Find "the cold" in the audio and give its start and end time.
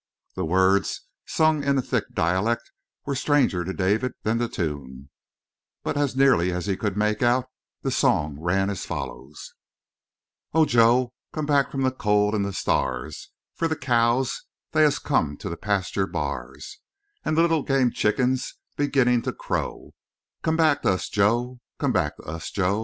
11.83-12.33